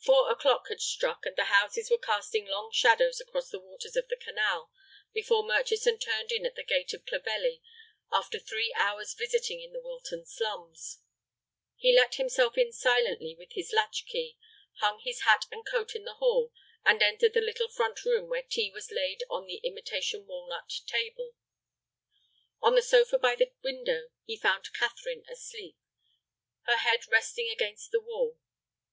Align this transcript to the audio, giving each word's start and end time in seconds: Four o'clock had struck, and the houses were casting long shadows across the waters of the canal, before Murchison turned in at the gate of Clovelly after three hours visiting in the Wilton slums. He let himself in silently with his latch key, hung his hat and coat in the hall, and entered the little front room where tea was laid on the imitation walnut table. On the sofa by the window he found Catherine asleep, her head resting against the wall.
Four 0.00 0.32
o'clock 0.32 0.66
had 0.68 0.80
struck, 0.80 1.26
and 1.26 1.36
the 1.36 1.44
houses 1.44 1.88
were 1.88 1.96
casting 1.96 2.44
long 2.46 2.72
shadows 2.72 3.20
across 3.20 3.50
the 3.50 3.60
waters 3.60 3.94
of 3.94 4.08
the 4.08 4.16
canal, 4.16 4.72
before 5.12 5.44
Murchison 5.44 5.96
turned 6.00 6.32
in 6.32 6.44
at 6.44 6.56
the 6.56 6.64
gate 6.64 6.92
of 6.92 7.06
Clovelly 7.06 7.62
after 8.10 8.40
three 8.40 8.72
hours 8.74 9.14
visiting 9.14 9.60
in 9.60 9.72
the 9.72 9.80
Wilton 9.80 10.26
slums. 10.26 10.98
He 11.76 11.94
let 11.94 12.16
himself 12.16 12.58
in 12.58 12.72
silently 12.72 13.36
with 13.38 13.52
his 13.52 13.72
latch 13.72 14.06
key, 14.06 14.38
hung 14.80 14.98
his 15.04 15.20
hat 15.20 15.44
and 15.52 15.64
coat 15.64 15.94
in 15.94 16.02
the 16.04 16.14
hall, 16.14 16.52
and 16.84 17.00
entered 17.00 17.34
the 17.34 17.40
little 17.40 17.68
front 17.68 18.04
room 18.04 18.28
where 18.28 18.42
tea 18.42 18.72
was 18.72 18.90
laid 18.90 19.22
on 19.30 19.46
the 19.46 19.58
imitation 19.62 20.26
walnut 20.26 20.80
table. 20.88 21.36
On 22.60 22.74
the 22.74 22.82
sofa 22.82 23.18
by 23.20 23.36
the 23.36 23.52
window 23.62 24.08
he 24.24 24.36
found 24.36 24.72
Catherine 24.72 25.22
asleep, 25.30 25.76
her 26.62 26.78
head 26.78 27.06
resting 27.08 27.48
against 27.50 27.92
the 27.92 28.00
wall. 28.00 28.40